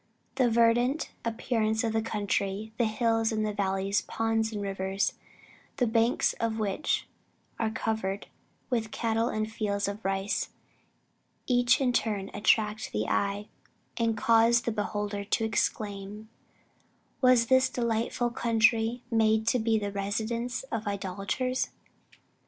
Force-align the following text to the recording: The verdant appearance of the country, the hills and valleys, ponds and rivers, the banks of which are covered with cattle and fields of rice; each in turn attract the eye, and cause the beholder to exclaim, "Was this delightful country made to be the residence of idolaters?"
The 0.33 0.49
verdant 0.49 1.11
appearance 1.23 1.83
of 1.83 1.93
the 1.93 2.01
country, 2.01 2.73
the 2.79 2.85
hills 2.85 3.31
and 3.31 3.45
valleys, 3.55 4.01
ponds 4.01 4.51
and 4.51 4.59
rivers, 4.59 5.13
the 5.77 5.85
banks 5.85 6.33
of 6.39 6.57
which 6.57 7.07
are 7.59 7.69
covered 7.69 8.25
with 8.71 8.89
cattle 8.89 9.29
and 9.29 9.47
fields 9.51 9.87
of 9.87 10.03
rice; 10.03 10.49
each 11.45 11.79
in 11.79 11.93
turn 11.93 12.31
attract 12.33 12.91
the 12.91 13.07
eye, 13.09 13.49
and 13.95 14.17
cause 14.17 14.61
the 14.63 14.71
beholder 14.71 15.23
to 15.23 15.45
exclaim, 15.45 16.29
"Was 17.21 17.45
this 17.45 17.69
delightful 17.69 18.31
country 18.31 19.03
made 19.11 19.45
to 19.49 19.59
be 19.59 19.77
the 19.77 19.91
residence 19.91 20.63
of 20.71 20.87
idolaters?" 20.87 21.69